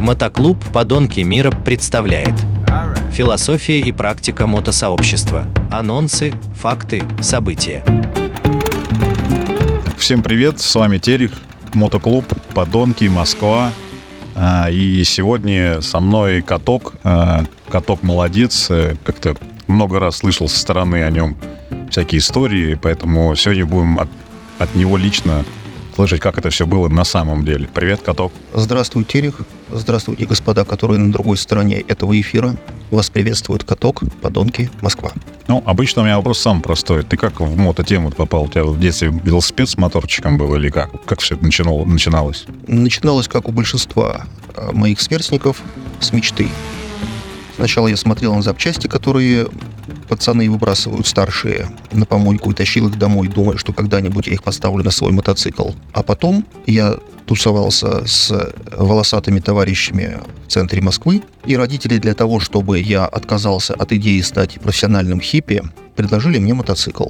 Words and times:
Мотоклуб 0.00 0.56
«Подонки 0.72 1.20
мира» 1.20 1.50
представляет 1.50 2.32
Философия 3.12 3.80
и 3.80 3.92
практика 3.92 4.46
мотосообщества. 4.46 5.44
Анонсы, 5.70 6.32
факты, 6.54 7.02
события. 7.20 7.84
Всем 9.98 10.22
привет, 10.22 10.58
с 10.58 10.74
вами 10.74 10.96
Терех, 10.96 11.32
мотоклуб 11.74 12.24
«Подонки 12.54 13.04
Москва». 13.04 13.72
А, 14.34 14.70
И 14.70 15.04
сегодня 15.04 15.82
со 15.82 16.00
мной 16.00 16.40
каток. 16.40 16.94
А, 17.04 17.44
Каток 17.68 18.02
молодец. 18.02 18.68
Э, 18.70 18.94
Как-то 19.04 19.36
много 19.66 20.00
раз 20.00 20.16
слышал 20.16 20.48
со 20.48 20.58
стороны 20.58 21.04
о 21.04 21.10
нем 21.10 21.36
всякие 21.90 22.20
истории, 22.20 22.78
поэтому 22.80 23.36
сегодня 23.36 23.66
будем 23.66 23.98
от, 23.98 24.08
от 24.58 24.74
него 24.74 24.96
лично 24.96 25.44
слышать, 26.00 26.22
как 26.22 26.38
это 26.38 26.48
все 26.48 26.66
было 26.66 26.88
на 26.88 27.04
самом 27.04 27.44
деле. 27.44 27.68
Привет, 27.74 28.00
каток. 28.00 28.32
Здравствуй, 28.54 29.04
Терех. 29.04 29.42
Здравствуйте, 29.70 30.24
господа, 30.24 30.64
которые 30.64 30.98
на 30.98 31.12
другой 31.12 31.36
стороне 31.36 31.80
этого 31.80 32.18
эфира. 32.18 32.56
Вас 32.90 33.10
приветствует 33.10 33.64
каток, 33.64 34.02
подонки, 34.22 34.70
Москва. 34.80 35.12
Ну, 35.46 35.62
обычно 35.66 36.00
у 36.00 36.04
меня 36.06 36.16
вопрос 36.16 36.38
самый 36.38 36.62
простой. 36.62 37.02
Ты 37.02 37.18
как 37.18 37.40
в 37.40 37.54
мототему 37.54 38.10
попал? 38.12 38.44
У 38.44 38.48
тебя 38.48 38.64
в 38.64 38.80
детстве 38.80 39.12
велосипед 39.22 39.68
с 39.68 39.76
моторчиком 39.76 40.38
был 40.38 40.54
или 40.54 40.70
как? 40.70 41.04
Как 41.04 41.20
все 41.20 41.34
это 41.34 41.44
начинало, 41.44 41.84
начиналось? 41.84 42.46
Начиналось, 42.66 43.28
как 43.28 43.46
у 43.46 43.52
большинства 43.52 44.24
э, 44.56 44.70
моих 44.72 45.02
сверстников, 45.02 45.60
с 46.00 46.14
мечты. 46.14 46.48
Сначала 47.56 47.88
я 47.88 47.98
смотрел 47.98 48.34
на 48.34 48.40
запчасти, 48.40 48.86
которые 48.86 49.48
пацаны 50.10 50.50
выбрасывают 50.50 51.06
старшие 51.06 51.68
на 51.92 52.04
помойку 52.04 52.50
и 52.50 52.54
тащил 52.54 52.88
их 52.88 52.98
домой, 52.98 53.28
думая, 53.28 53.56
что 53.56 53.72
когда-нибудь 53.72 54.26
я 54.26 54.32
их 54.32 54.42
поставлю 54.42 54.82
на 54.82 54.90
свой 54.90 55.12
мотоцикл. 55.12 55.70
А 55.92 56.02
потом 56.02 56.44
я 56.66 56.98
тусовался 57.26 58.04
с 58.06 58.52
волосатыми 58.76 59.38
товарищами 59.38 60.18
в 60.46 60.50
центре 60.50 60.82
Москвы, 60.82 61.22
и 61.46 61.56
родители 61.56 61.98
для 61.98 62.14
того, 62.14 62.40
чтобы 62.40 62.80
я 62.80 63.06
отказался 63.06 63.74
от 63.74 63.92
идеи 63.92 64.20
стать 64.20 64.60
профессиональным 64.60 65.20
хиппи, 65.20 65.62
предложили 65.94 66.40
мне 66.40 66.54
мотоцикл. 66.54 67.06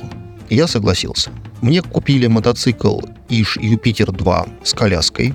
И 0.51 0.57
я 0.57 0.67
согласился. 0.67 1.31
Мне 1.63 1.81
купили 1.81 2.27
мотоцикл 2.27 3.01
Иш 3.31 3.57
Юпитер 3.57 4.13
2 4.13 4.47
с 4.63 4.75
коляской. 4.75 5.35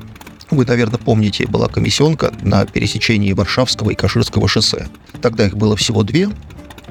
Вы, 0.52 0.66
наверное, 0.66 1.00
помните, 1.00 1.47
была 1.47 1.67
комиссионка 1.67 2.31
на 2.44 2.63
пересечении 2.67 3.33
Варшавского 3.33 3.89
и 3.89 3.95
Каширского 3.95 4.47
шоссе. 4.47 4.88
Тогда 5.19 5.47
их 5.47 5.57
было 5.57 5.75
всего 5.75 6.03
две, 6.03 6.29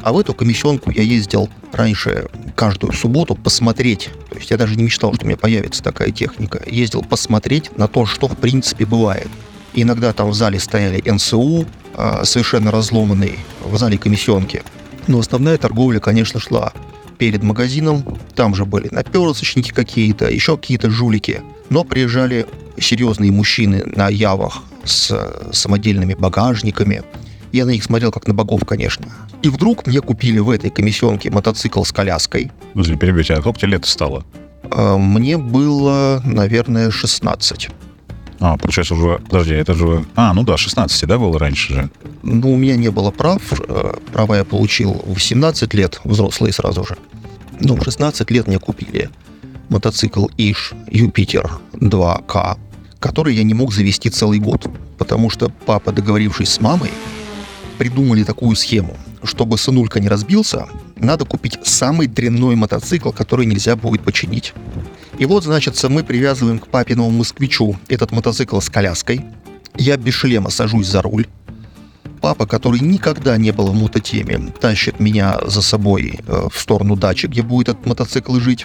а 0.02 0.12
в 0.12 0.18
эту 0.18 0.34
комиссионку 0.34 0.90
я 0.90 1.02
ездил 1.02 1.48
раньше 1.72 2.26
каждую 2.54 2.92
субботу 2.92 3.34
посмотреть. 3.34 4.10
То 4.30 4.36
есть 4.36 4.50
я 4.50 4.56
даже 4.56 4.76
не 4.76 4.84
мечтал, 4.84 5.14
что 5.14 5.24
у 5.24 5.28
меня 5.28 5.36
появится 5.36 5.82
такая 5.82 6.10
техника. 6.10 6.62
Ездил 6.66 7.02
посмотреть 7.02 7.76
на 7.76 7.88
то, 7.88 8.06
что 8.06 8.28
в 8.28 8.36
принципе 8.36 8.86
бывает. 8.86 9.28
И 9.74 9.82
иногда 9.82 10.12
там 10.12 10.30
в 10.30 10.34
зале 10.34 10.60
стояли 10.60 11.02
НСУ, 11.08 11.66
а, 11.94 12.24
совершенно 12.24 12.70
разломанный 12.70 13.38
в 13.64 13.76
зале 13.76 13.98
комиссионки. 13.98 14.62
Но 15.06 15.18
основная 15.18 15.58
торговля, 15.58 16.00
конечно, 16.00 16.40
шла 16.40 16.72
перед 17.18 17.42
магазином. 17.42 18.04
Там 18.34 18.54
же 18.54 18.64
были 18.64 18.88
наперсочники 18.90 19.70
какие-то, 19.70 20.30
еще 20.30 20.56
какие-то 20.56 20.90
жулики. 20.90 21.42
Но 21.70 21.84
приезжали 21.84 22.46
серьезные 22.78 23.32
мужчины 23.32 23.84
на 23.84 24.08
явах 24.08 24.62
с 24.84 25.10
э, 25.10 25.52
самодельными 25.52 26.14
багажниками. 26.14 27.02
Я 27.54 27.66
на 27.66 27.70
них 27.70 27.84
смотрел 27.84 28.10
как 28.10 28.26
на 28.26 28.34
богов, 28.34 28.64
конечно. 28.66 29.06
И 29.42 29.48
вдруг 29.48 29.86
мне 29.86 30.00
купили 30.00 30.40
в 30.40 30.50
этой 30.50 30.70
комиссионке 30.70 31.30
мотоцикл 31.30 31.84
с 31.84 31.92
коляской. 31.92 32.50
Подожди, 32.72 32.96
перебью 32.96 33.22
тебя. 33.22 33.40
Сколько 33.40 33.60
тебе 33.60 33.70
лет 33.70 33.86
стало? 33.86 34.24
А, 34.72 34.98
Мне 34.98 35.38
было, 35.38 36.20
наверное, 36.24 36.90
16. 36.90 37.68
А, 38.40 38.56
получается 38.56 38.94
уже... 38.96 39.20
Подожди, 39.30 39.54
это 39.54 39.72
же... 39.72 40.04
А, 40.16 40.34
ну 40.34 40.42
да, 40.42 40.56
16, 40.56 41.06
да, 41.06 41.16
было 41.16 41.38
раньше 41.38 41.74
же? 41.74 41.90
Ну, 42.24 42.54
у 42.54 42.56
меня 42.56 42.74
не 42.74 42.90
было 42.90 43.12
прав. 43.12 43.40
Э, 43.68 43.94
Права 44.12 44.38
я 44.38 44.44
получил 44.44 45.04
в 45.06 45.20
17 45.20 45.74
лет, 45.74 46.00
взрослые 46.02 46.52
сразу 46.52 46.84
же. 46.84 46.96
Ну, 47.60 47.76
в 47.76 47.84
16 47.84 48.28
лет 48.32 48.48
мне 48.48 48.58
купили 48.58 49.10
мотоцикл 49.68 50.26
Иш 50.36 50.72
Юпитер 50.90 51.48
2К, 51.74 52.58
который 52.98 53.36
я 53.36 53.44
не 53.44 53.54
мог 53.54 53.72
завести 53.72 54.10
целый 54.10 54.40
год, 54.40 54.66
потому 54.98 55.30
что 55.30 55.52
папа, 55.66 55.92
договорившись 55.92 56.48
с 56.48 56.60
мамой, 56.60 56.90
придумали 57.78 58.24
такую 58.24 58.56
схему. 58.56 58.96
Чтобы 59.22 59.58
сынулька 59.58 60.00
не 60.00 60.08
разбился, 60.08 60.66
надо 60.96 61.24
купить 61.24 61.58
самый 61.64 62.06
дрянной 62.06 62.56
мотоцикл, 62.56 63.10
который 63.10 63.46
нельзя 63.46 63.76
будет 63.76 64.02
починить. 64.02 64.54
И 65.18 65.26
вот, 65.26 65.44
значит, 65.44 65.82
мы 65.84 66.02
привязываем 66.02 66.58
к 66.58 66.68
папиному 66.68 67.10
москвичу 67.10 67.76
этот 67.88 68.12
мотоцикл 68.12 68.60
с 68.60 68.68
коляской. 68.68 69.24
Я 69.76 69.96
без 69.96 70.14
шлема 70.14 70.50
сажусь 70.50 70.86
за 70.86 71.02
руль. 71.02 71.26
Папа, 72.24 72.46
который 72.46 72.80
никогда 72.80 73.36
не 73.36 73.50
был 73.50 73.66
в 73.66 73.74
мототеме, 73.74 74.50
тащит 74.58 74.98
меня 74.98 75.40
за 75.44 75.60
собой 75.60 76.20
э, 76.26 76.48
в 76.50 76.58
сторону 76.58 76.96
дачи, 76.96 77.26
где 77.26 77.42
будет 77.42 77.68
этот 77.68 77.84
мотоцикл 77.84 78.36
жить. 78.36 78.64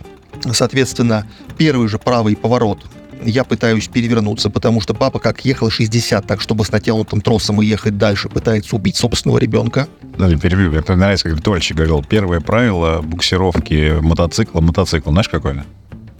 Соответственно, 0.53 1.27
первый 1.57 1.89
же 1.89 1.99
правый 1.99 2.37
поворот 2.37 2.85
я 3.21 3.43
пытаюсь 3.43 3.89
перевернуться, 3.89 4.49
потому 4.49 4.79
что 4.79 4.93
папа 4.93 5.19
как 5.19 5.43
ехал 5.43 5.69
60, 5.69 6.25
так 6.25 6.39
чтобы 6.39 6.63
с 6.63 6.71
натянутым 6.71 7.19
тросом 7.19 7.61
и 7.61 7.65
ехать 7.65 7.97
дальше, 7.97 8.29
пытается 8.29 8.77
убить 8.77 8.95
собственного 8.95 9.39
ребенка. 9.39 9.89
Подожди, 10.13 10.37
перебью. 10.37 10.69
Мне 10.69 10.81
нравится, 10.95 11.29
как 11.29 11.41
Тольчик 11.41 11.75
говорил. 11.75 12.01
Первое 12.01 12.39
правило 12.39 13.01
буксировки 13.01 13.99
мотоцикла. 13.99 14.61
Мотоцикл, 14.61 15.11
знаешь, 15.11 15.27
какое? 15.27 15.65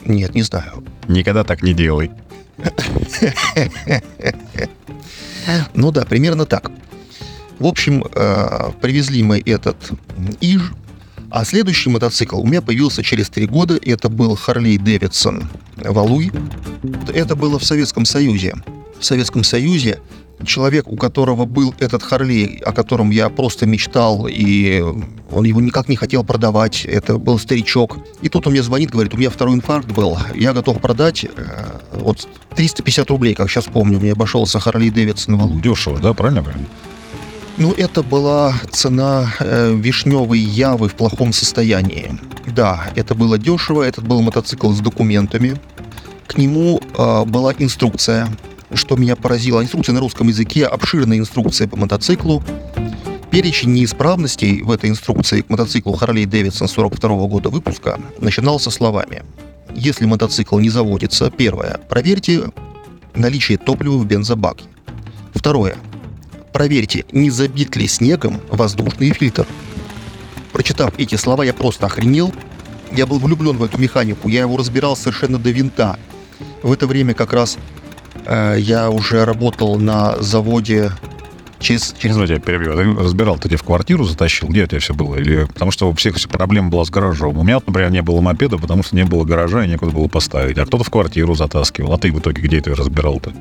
Нет, 0.04 0.36
не 0.36 0.42
знаю. 0.42 0.84
Никогда 1.08 1.46
так 1.46 1.64
не 1.64 1.74
делай. 1.74 2.12
Ну 5.74 5.92
да, 5.92 6.04
примерно 6.04 6.46
так. 6.46 6.70
В 7.60 7.68
общем, 7.68 8.06
э, 8.16 8.72
привезли 8.82 9.22
мы 9.22 9.42
этот 9.46 9.92
Иж, 10.40 10.72
а 11.30 11.44
следующий 11.44 11.90
мотоцикл 11.90 12.40
у 12.40 12.46
меня 12.46 12.62
появился 12.62 13.04
через 13.04 13.30
три 13.30 13.46
года. 13.46 13.78
Это 13.82 14.08
был 14.10 14.36
Харлей 14.36 14.78
Дэвидсон 14.78 15.44
Валуй. 15.76 16.32
Это 17.14 17.36
было 17.36 17.60
в 17.60 17.66
Советском 17.66 18.06
Союзе. 18.06 18.56
В 19.00 19.06
Советском 19.06 19.44
Союзе 19.44 20.00
человек, 20.46 20.88
у 20.88 20.96
которого 20.96 21.46
был 21.46 21.76
этот 21.80 22.02
Харлей, 22.02 22.62
о 22.66 22.72
котором 22.72 23.10
я 23.10 23.30
просто 23.30 23.66
мечтал, 23.66 24.28
и 24.30 24.82
он 25.30 25.44
его 25.44 25.60
никак 25.60 25.90
не 25.90 25.98
хотел 25.98 26.24
продавать, 26.24 26.86
это 26.86 27.18
был 27.18 27.38
старичок. 27.38 27.98
И 28.22 28.30
тут 28.30 28.48
он 28.48 28.54
мне 28.54 28.64
звонит, 28.64 28.90
говорит, 28.90 29.14
у 29.14 29.18
меня 29.18 29.30
второй 29.30 29.56
инфаркт 29.56 29.92
был, 29.92 30.18
я 30.34 30.54
готов 30.54 30.80
продать 30.80 31.26
э, 31.26 31.30
вот 31.92 32.28
350 32.56 33.10
рублей, 33.10 33.36
как 33.36 33.50
сейчас 33.50 33.66
помню, 33.66 34.00
мне 34.00 34.14
обошелся 34.14 34.60
Харлей 34.60 34.90
Дэвидсон. 34.90 35.60
Дешево, 35.62 36.00
да? 36.00 36.14
Правильно? 36.14 36.46
Ну, 37.60 37.74
это 37.74 38.04
была 38.04 38.56
цена 38.72 39.34
э, 39.42 39.76
вишневой 39.76 40.40
явы 40.40 40.88
в 40.88 40.96
плохом 40.96 41.34
состоянии. 41.34 42.18
Да, 42.48 42.90
это 42.96 43.16
было 43.16 43.38
дешево, 43.38 43.84
этот 43.84 44.08
был 44.08 44.22
мотоцикл 44.22 44.72
с 44.72 44.80
документами. 44.80 45.60
К 46.26 46.38
нему 46.38 46.80
э, 46.98 47.26
была 47.26 47.54
инструкция, 47.60 48.30
что 48.74 48.96
меня 48.96 49.18
поразило. 49.18 49.62
Инструкция 49.62 49.92
на 49.92 50.00
русском 50.00 50.30
языке, 50.30 50.66
обширная 50.68 51.18
инструкция 51.18 51.68
по 51.68 51.76
мотоциклу. 51.76 52.42
Перечень 53.30 53.74
неисправностей 53.74 54.62
в 54.62 54.72
этой 54.72 54.90
инструкции 54.90 55.42
к 55.42 55.50
мотоциклу 55.50 55.96
Harley 55.96 56.24
Davidson 56.24 56.70
42 56.70 57.28
года 57.28 57.50
выпуска 57.50 58.00
начинался 58.20 58.72
словами. 58.72 59.24
Если 59.76 60.06
мотоцикл 60.06 60.60
не 60.60 60.70
заводится, 60.70 61.30
первое, 61.30 61.82
проверьте 61.90 62.52
наличие 63.16 63.58
топлива 63.58 63.98
в 63.98 64.06
бензобаке. 64.06 64.64
Второе, 65.34 65.76
проверьте, 66.52 67.06
не 67.12 67.30
забит 67.30 67.76
ли 67.76 67.88
снегом 67.88 68.40
воздушный 68.50 69.12
фильтр. 69.12 69.46
Прочитав 70.52 70.94
эти 70.98 71.16
слова, 71.16 71.44
я 71.44 71.54
просто 71.54 71.86
охренел. 71.86 72.34
Я 72.92 73.06
был 73.06 73.20
влюблен 73.20 73.58
в 73.58 73.64
эту 73.64 73.78
механику, 73.78 74.30
я 74.30 74.42
его 74.42 74.58
разбирал 74.58 74.96
совершенно 74.96 75.38
до 75.38 75.52
винта. 75.52 75.98
В 76.64 76.72
это 76.72 76.88
время 76.88 77.14
как 77.14 77.34
раз 77.34 77.58
э, 78.26 78.58
я 78.60 78.90
уже 78.90 79.26
работал 79.26 79.78
на 79.78 80.18
заводе 80.22 80.92
через, 81.60 81.94
через... 82.00 82.16
Ну, 82.16 82.22
я 82.22 82.28
тебя 82.28 82.40
перебью. 82.40 82.76
Ты 82.76 83.04
разбирал, 83.04 83.38
ты 83.38 83.48
тебе 83.48 83.58
в 83.58 83.64
квартиру 83.64 84.04
затащил? 84.06 84.48
Где 84.48 84.64
у 84.64 84.68
тебя 84.68 84.80
все 84.80 84.94
было? 84.94 85.16
Или 85.16 85.46
потому 85.46 85.72
что 85.72 85.90
у 85.90 85.94
всех 85.94 86.20
проблема 86.30 86.70
была 86.70 86.84
с 86.86 86.90
гаражом. 86.90 87.38
У 87.38 87.44
меня, 87.44 87.56
вот, 87.56 87.68
например, 87.68 87.92
не 87.92 88.02
было 88.02 88.22
мопеда, 88.22 88.58
потому 88.58 88.84
что 88.84 88.96
не 88.96 89.04
было 89.04 89.24
гаража 89.24 89.64
и 89.64 89.68
некуда 89.68 89.92
было 89.92 90.08
поставить. 90.08 90.58
А 90.58 90.66
кто-то 90.66 90.84
в 90.84 90.90
квартиру 90.90 91.36
затаскивал. 91.36 91.94
А 91.94 91.98
ты 91.98 92.12
в 92.12 92.20
итоге 92.20 92.42
где 92.42 92.58
это 92.58 92.76
разбирал-то? 92.76 93.32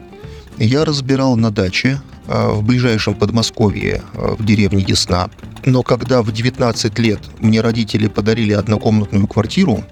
Я 0.59 0.85
разбирал 0.85 1.37
на 1.37 1.51
даче 1.51 2.01
в 2.29 2.63
ближайшем 2.63 3.15
Подмосковье, 3.15 4.03
э, 4.15 4.35
в 4.39 4.45
деревне 4.45 4.85
Ясна. 4.87 5.31
Но 5.65 5.83
когда 5.83 6.23
в 6.23 6.31
19 6.31 6.99
лет 6.99 7.21
мне 7.41 7.61
родители 7.61 8.09
подарили 8.09 8.53
однокомнатную 8.53 9.27
квартиру, 9.27 9.85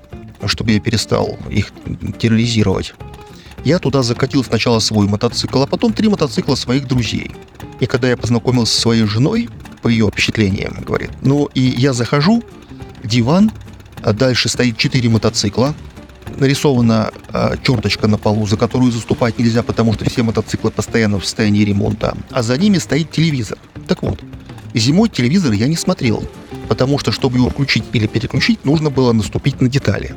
чтобы 0.44 0.72
я 0.72 0.80
перестал 0.80 1.38
их 1.50 1.72
терроризировать, 2.18 2.94
я 3.64 3.78
туда 3.78 4.02
закатил 4.02 4.44
сначала 4.44 4.78
свой 4.78 5.08
мотоцикл, 5.08 5.62
а 5.62 5.66
потом 5.66 5.92
три 5.92 6.08
мотоцикла 6.08 6.54
своих 6.54 6.86
друзей. 6.86 7.32
И 7.80 7.86
когда 7.86 8.08
я 8.08 8.16
познакомился 8.16 8.74
со 8.74 8.80
своей 8.82 9.04
женой, 9.06 9.48
по 9.82 9.88
ее 9.88 10.08
впечатлениям, 10.08 10.82
говорит, 10.84 11.10
ну 11.22 11.48
и 11.54 11.60
я 11.60 11.92
захожу, 11.92 12.42
диван, 13.02 13.50
а 14.02 14.12
дальше 14.12 14.48
стоит 14.48 14.76
четыре 14.76 15.08
мотоцикла, 15.08 15.74
нарисована 16.38 17.10
э, 17.32 17.56
черточка 17.62 18.08
на 18.08 18.18
полу, 18.18 18.46
за 18.46 18.56
которую 18.56 18.92
заступать 18.92 19.38
нельзя, 19.38 19.62
потому 19.62 19.92
что 19.92 20.08
все 20.08 20.22
мотоциклы 20.22 20.70
постоянно 20.70 21.18
в 21.18 21.24
состоянии 21.24 21.64
ремонта, 21.64 22.16
а 22.30 22.42
за 22.42 22.56
ними 22.56 22.78
стоит 22.78 23.10
телевизор. 23.10 23.58
Так 23.86 24.02
вот, 24.02 24.20
зимой 24.74 25.08
телевизор 25.08 25.52
я 25.52 25.68
не 25.68 25.76
смотрел, 25.76 26.28
потому 26.68 26.98
что, 26.98 27.12
чтобы 27.12 27.38
его 27.38 27.50
включить 27.50 27.84
или 27.92 28.06
переключить, 28.06 28.64
нужно 28.64 28.90
было 28.90 29.12
наступить 29.12 29.60
на 29.60 29.68
детали. 29.68 30.14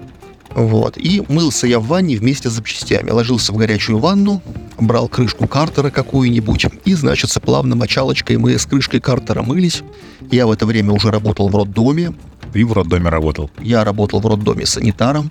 Вот. 0.55 0.97
И 0.97 1.23
мылся 1.27 1.67
я 1.67 1.79
в 1.79 1.85
ванне 1.85 2.17
вместе 2.17 2.49
с 2.49 2.53
запчастями. 2.53 3.11
Ложился 3.11 3.53
в 3.53 3.57
горячую 3.57 3.99
ванну, 3.99 4.41
брал 4.79 5.07
крышку 5.07 5.47
картера 5.47 5.89
какую-нибудь, 5.89 6.65
и, 6.85 6.93
значит, 6.95 7.31
плавно 7.41 7.75
мочалочкой 7.75 8.37
мы 8.37 8.57
с 8.57 8.65
крышкой 8.65 8.99
картера 8.99 9.41
мылись. 9.41 9.83
Я 10.31 10.47
в 10.47 10.51
это 10.51 10.65
время 10.65 10.91
уже 10.91 11.11
работал 11.11 11.49
в 11.49 11.55
роддоме. 11.55 12.13
И 12.53 12.63
в 12.63 12.73
роддоме 12.73 13.09
работал. 13.09 13.51
Я 13.59 13.83
работал 13.83 14.19
в 14.19 14.27
роддоме 14.27 14.65
санитаром. 14.65 15.29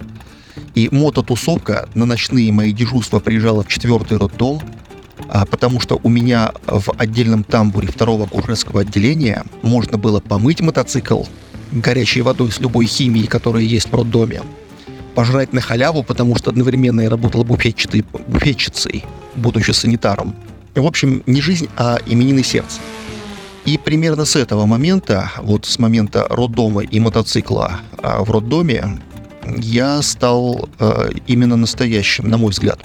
И 0.75 0.89
мототусовка 0.91 1.89
на 1.95 2.07
ночные 2.07 2.53
мои 2.53 2.73
дежурства 2.73 3.21
приезжала 3.21 3.65
в 3.65 3.69
четвертый 3.69 4.19
роддом, 4.19 4.61
а, 5.29 5.45
потому 5.45 5.81
что 5.81 6.01
у 6.03 6.09
меня 6.09 6.53
в 6.67 6.93
отдельном 6.97 7.45
тамбуре 7.45 7.89
второго 7.89 8.27
курьерского 8.27 8.83
отделения 8.83 9.45
можно 9.63 9.99
было 9.99 10.21
помыть 10.21 10.61
мотоцикл 10.61 11.25
горячей 11.73 12.23
водой 12.23 12.51
с 12.51 12.61
любой 12.61 12.87
химией, 12.87 13.27
которая 13.27 13.63
есть 13.63 13.91
в 13.91 13.95
роддоме, 13.95 14.43
пожрать 15.15 15.53
на 15.53 15.61
халяву, 15.61 16.03
потому 16.03 16.37
что 16.37 16.51
одновременно 16.51 17.03
я 17.03 17.11
работал 17.11 17.45
буфетчицей, 17.45 18.05
буфетчицей 18.29 19.05
будучи 19.35 19.73
санитаром. 19.73 20.35
В 20.75 20.87
общем, 20.87 21.23
не 21.27 21.41
жизнь, 21.41 21.69
а 21.77 21.99
именины 22.07 22.43
сердца. 22.43 22.81
И 23.65 23.77
примерно 23.77 24.25
с 24.25 24.37
этого 24.37 24.65
момента, 24.65 25.31
вот 25.43 25.67
с 25.67 25.79
момента 25.79 26.27
роддома 26.31 26.83
и 26.83 27.01
мотоцикла 27.01 27.81
а, 27.99 28.23
в 28.23 28.31
роддоме, 28.31 28.99
я 29.57 30.03
стал 30.03 30.69
э, 30.79 31.11
именно 31.27 31.57
настоящим, 31.57 32.29
на 32.29 32.37
мой 32.39 32.51
взгляд, 32.51 32.81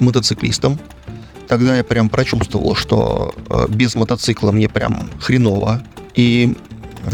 мотоциклистом. 0.00 0.78
Тогда 1.48 1.76
я 1.76 1.84
прям 1.84 2.08
прочувствовал, 2.08 2.74
что 2.74 3.34
э, 3.48 3.66
без 3.68 3.94
мотоцикла 3.94 4.52
мне 4.52 4.68
прям 4.68 5.10
хреново. 5.20 5.82
И 6.14 6.56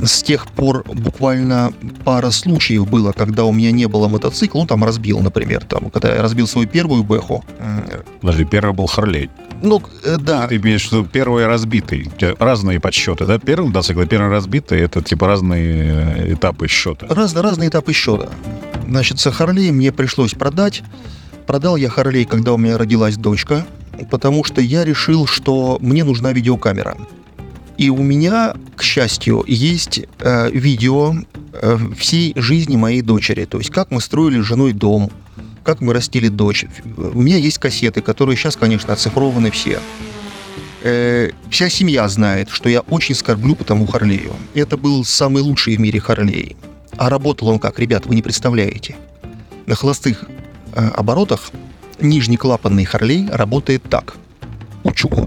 с 0.02 0.22
тех 0.22 0.46
пор 0.46 0.84
буквально 0.86 1.72
пара 2.04 2.30
случаев 2.30 2.88
было, 2.88 3.12
когда 3.12 3.44
у 3.44 3.52
меня 3.52 3.72
не 3.72 3.86
было 3.86 4.08
мотоцикла, 4.08 4.60
ну 4.60 4.66
там 4.66 4.84
разбил, 4.84 5.20
например, 5.20 5.64
там, 5.64 5.90
когда 5.90 6.14
я 6.14 6.22
разбил 6.22 6.46
свою 6.46 6.68
первую 6.68 7.02
бэху. 7.02 7.44
Подожди, 8.20 8.44
первый 8.44 8.74
был 8.74 8.86
Харлей. 8.86 9.30
Ну, 9.62 9.82
э, 10.04 10.16
да. 10.18 10.46
Ты 10.46 10.56
имеешь 10.56 10.88
в 10.88 10.92
виду 10.92 11.04
первый 11.04 11.46
разбитый. 11.46 12.10
Разные 12.38 12.80
подсчеты, 12.80 13.24
да? 13.24 13.38
Первый 13.38 13.68
мотоцикл 13.68 14.00
и 14.00 14.06
первый 14.06 14.30
разбитый, 14.30 14.80
это 14.80 15.02
типа 15.02 15.26
разные 15.26 16.26
э, 16.26 16.32
этапы 16.34 16.68
счета. 16.68 17.06
Раз, 17.08 17.34
разные 17.34 17.70
этапы 17.70 17.92
счета. 17.92 18.28
Значит, 18.86 19.20
с 19.20 19.30
Харлей 19.30 19.70
мне 19.70 19.92
пришлось 19.92 20.32
продать. 20.34 20.82
Продал 21.46 21.76
я 21.76 21.88
Харлей, 21.88 22.24
когда 22.24 22.52
у 22.52 22.58
меня 22.58 22.78
родилась 22.78 23.16
дочка, 23.16 23.66
потому 24.10 24.44
что 24.44 24.60
я 24.60 24.84
решил, 24.84 25.26
что 25.26 25.78
мне 25.80 26.04
нужна 26.04 26.32
видеокамера. 26.32 26.96
И 27.76 27.90
у 27.90 28.02
меня, 28.02 28.54
к 28.76 28.82
счастью, 28.82 29.44
есть 29.46 30.00
э, 30.20 30.50
видео 30.50 31.14
э, 31.52 31.78
всей 31.96 32.32
жизни 32.36 32.76
моей 32.76 33.02
дочери. 33.02 33.44
То 33.46 33.58
есть, 33.58 33.70
как 33.70 33.90
мы 33.90 34.00
строили 34.00 34.40
с 34.40 34.44
женой 34.44 34.72
дом, 34.72 35.10
как 35.64 35.80
мы 35.80 35.92
растили 35.92 36.28
дочь. 36.28 36.66
У 36.96 37.20
меня 37.20 37.38
есть 37.38 37.58
кассеты, 37.58 38.02
которые 38.02 38.36
сейчас, 38.36 38.56
конечно, 38.56 38.92
оцифрованы 38.92 39.50
все. 39.50 39.80
Э, 40.82 41.30
вся 41.50 41.68
семья 41.70 42.06
знает, 42.08 42.50
что 42.50 42.68
я 42.68 42.80
очень 42.80 43.14
скорблю 43.14 43.56
по 43.56 43.64
тому 43.64 43.86
Харлею. 43.86 44.34
Это 44.54 44.76
был 44.76 45.04
самый 45.04 45.42
лучший 45.42 45.76
в 45.76 45.80
мире 45.80 45.98
Харлей. 45.98 46.56
А 46.96 47.08
работал 47.08 47.48
он 47.48 47.58
как, 47.58 47.78
ребят, 47.78 48.06
вы 48.06 48.14
не 48.14 48.22
представляете. 48.22 48.94
На 49.66 49.74
холостых 49.74 50.24
э, 50.74 50.88
оборотах 50.90 51.50
нижний 52.00 52.36
клапанный 52.36 52.84
Харлей 52.84 53.28
работает 53.30 53.82
так. 53.88 54.16
Учу. 54.84 55.23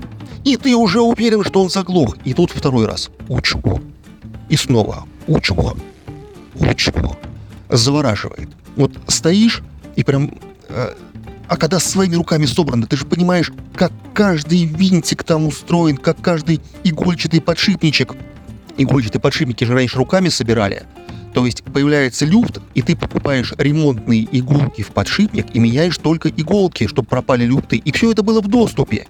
И 0.48 0.56
ты 0.56 0.74
уже 0.78 1.02
уверен, 1.02 1.44
что 1.44 1.62
он 1.62 1.70
заглох. 1.70 2.16
И 2.24 2.34
тут 2.34 2.52
второй 2.52 2.86
раз. 2.86 3.10
Учу. 3.28 3.62
И 4.48 4.56
снова. 4.56 5.06
Учу. 5.28 5.76
Учу. 6.56 6.94
Завораживает. 7.70 8.48
Вот 8.78 8.94
стоишь 9.10 9.62
и 9.98 10.06
прям... 10.06 10.32
Э, 10.70 10.94
а 11.50 11.58
когда 11.58 11.82
своими 11.82 12.16
руками 12.16 12.46
собрано, 12.46 12.88
ты 12.88 12.96
же 12.96 13.06
понимаешь, 13.06 13.52
как 13.76 13.92
каждый 14.14 14.64
винтик 14.64 15.26
там 15.26 15.48
устроен, 15.48 15.98
как 15.98 16.22
каждый 16.22 16.62
игольчатый 16.86 17.42
подшипничек. 17.42 18.16
Игольчатые 18.78 19.20
подшипники 19.20 19.66
же 19.66 19.74
раньше 19.74 19.98
руками 19.98 20.30
собирали. 20.30 20.84
То 21.34 21.46
есть 21.46 21.62
появляется 21.62 22.26
люфт, 22.26 22.62
и 22.74 22.82
ты 22.82 22.96
покупаешь 22.96 23.54
ремонтные 23.58 24.26
иголки 24.32 24.82
в 24.82 24.92
подшипник 24.92 25.48
и 25.54 25.60
меняешь 25.60 25.98
только 25.98 26.30
иголки, 26.30 26.88
чтобы 26.88 27.10
пропали 27.10 27.44
люфты. 27.44 27.76
И 27.76 27.92
все 27.92 28.14
это 28.14 28.24
было 28.24 28.40
в 28.40 28.48
доступе. 28.48 29.08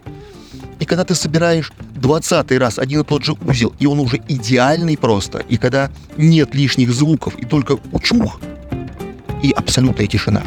И 0.80 0.86
когда 0.86 1.04
ты 1.04 1.16
собираешь 1.16 1.72
20 1.96 2.52
раз 2.60 2.78
один 2.78 3.02
и 3.02 3.04
тот 3.04 3.24
же 3.24 3.34
узел, 3.34 3.74
и 3.80 3.86
он 3.86 4.00
уже 4.00 4.22
идеальный 4.28 4.98
просто, 4.98 5.40
и 5.40 5.58
когда 5.58 5.90
нет 6.18 6.54
лишних 6.54 6.92
звуков, 6.92 7.36
и 7.38 7.46
только 7.46 7.78
учух, 7.92 8.40
и 9.42 9.52
абсолютная 9.52 10.08
тишина, 10.08 10.44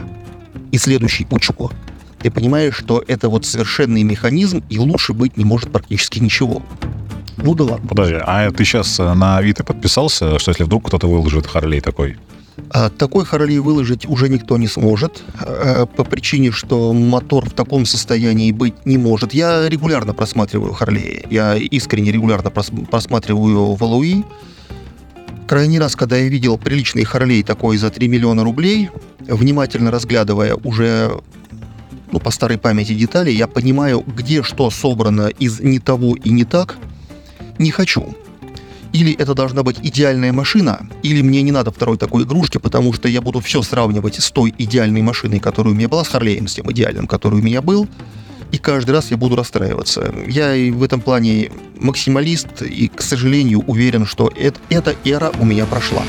и 0.70 0.78
следующий 0.78 1.26
учух, 1.30 1.72
ты 2.20 2.30
понимаешь, 2.30 2.76
что 2.76 3.02
это 3.08 3.28
вот 3.28 3.46
совершенный 3.46 4.02
механизм, 4.02 4.62
и 4.68 4.78
лучше 4.78 5.14
быть 5.14 5.36
не 5.36 5.44
может 5.44 5.72
практически 5.72 6.18
ничего. 6.18 6.62
Ну 7.38 7.54
да 7.54 7.64
ладно. 7.64 7.88
Подожди, 7.88 8.16
а 8.20 8.50
ты 8.50 8.64
сейчас 8.64 8.98
на 8.98 9.38
Авито 9.38 9.64
подписался, 9.64 10.38
что 10.38 10.50
если 10.50 10.64
вдруг 10.64 10.86
кто-то 10.86 11.08
выложит 11.08 11.46
Харлей 11.46 11.80
такой? 11.80 12.18
А 12.70 12.88
такой 12.90 13.24
Харли 13.24 13.58
выложить 13.58 14.06
уже 14.06 14.28
никто 14.28 14.56
не 14.58 14.68
сможет, 14.68 15.22
э, 15.40 15.86
по 15.86 16.04
причине, 16.04 16.50
что 16.50 16.92
мотор 16.92 17.48
в 17.48 17.52
таком 17.52 17.86
состоянии 17.86 18.52
быть 18.52 18.86
не 18.86 18.98
может. 18.98 19.34
Я 19.34 19.68
регулярно 19.68 20.14
просматриваю 20.14 20.72
Харлей, 20.72 21.24
я 21.30 21.56
искренне 21.56 22.12
регулярно 22.12 22.50
просматриваю 22.50 23.74
Валуи. 23.74 24.24
Крайний 25.48 25.80
раз, 25.80 25.96
когда 25.96 26.16
я 26.16 26.28
видел 26.28 26.58
приличный 26.58 27.04
Харлей 27.04 27.42
такой 27.42 27.76
за 27.76 27.90
3 27.90 28.06
миллиона 28.06 28.44
рублей, 28.44 28.90
внимательно 29.18 29.90
разглядывая 29.90 30.54
уже 30.54 31.10
ну, 32.12 32.20
по 32.20 32.30
старой 32.30 32.58
памяти 32.58 32.94
детали, 32.94 33.30
я 33.30 33.48
понимаю, 33.48 34.04
где 34.06 34.42
что 34.42 34.70
собрано 34.70 35.28
из 35.28 35.60
не 35.60 35.78
того 35.78 36.14
и 36.14 36.30
не 36.30 36.44
так, 36.44 36.76
не 37.58 37.70
хочу 37.70 38.14
или 38.92 39.12
это 39.12 39.34
должна 39.34 39.62
быть 39.62 39.78
идеальная 39.82 40.32
машина, 40.32 40.86
или 41.02 41.22
мне 41.22 41.42
не 41.42 41.52
надо 41.52 41.70
второй 41.70 41.96
такой 41.96 42.24
игрушки, 42.24 42.58
потому 42.58 42.92
что 42.92 43.08
я 43.08 43.20
буду 43.20 43.40
все 43.40 43.62
сравнивать 43.62 44.20
с 44.20 44.30
той 44.30 44.54
идеальной 44.58 45.02
машиной, 45.02 45.38
которая 45.38 45.72
у 45.72 45.76
меня 45.76 45.88
была, 45.88 46.04
с 46.04 46.08
Харлеем, 46.08 46.48
с 46.48 46.54
тем 46.54 46.70
идеальным, 46.72 47.06
который 47.06 47.40
у 47.40 47.42
меня 47.42 47.62
был, 47.62 47.88
и 48.52 48.58
каждый 48.58 48.92
раз 48.92 49.10
я 49.10 49.16
буду 49.16 49.36
расстраиваться. 49.36 50.12
Я 50.26 50.54
и 50.54 50.70
в 50.70 50.82
этом 50.82 51.00
плане 51.00 51.50
максималист, 51.78 52.62
и, 52.62 52.88
к 52.88 53.00
сожалению, 53.00 53.60
уверен, 53.60 54.06
что 54.06 54.30
это, 54.36 54.58
эта 54.70 54.94
эра 55.04 55.32
у 55.38 55.44
меня 55.44 55.66
прошла. 55.66 56.02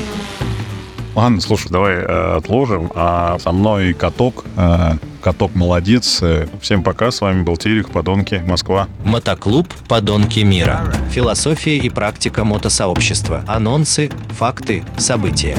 Ладно, 1.14 1.40
слушай, 1.40 1.70
давай 1.70 1.94
э, 1.96 2.36
отложим. 2.36 2.90
А 2.94 3.38
со 3.38 3.52
мной 3.52 3.92
каток. 3.92 4.44
Э, 4.56 4.96
каток 5.22 5.54
молодец. 5.54 6.18
Э, 6.20 6.46
всем 6.60 6.82
пока. 6.82 7.10
С 7.10 7.20
вами 7.20 7.42
был 7.42 7.56
Терек, 7.56 7.90
Подонки, 7.90 8.42
Москва. 8.46 8.88
Мотоклуб 9.04 9.72
«Подонки 9.88 10.40
мира». 10.40 10.82
Философия 11.10 11.78
и 11.78 11.88
практика 11.88 12.44
мотосообщества. 12.44 13.44
Анонсы, 13.46 14.10
факты, 14.36 14.84
события. 14.98 15.56